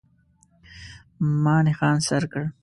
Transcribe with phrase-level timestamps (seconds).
[1.43, 2.43] ما نښان سر کړ.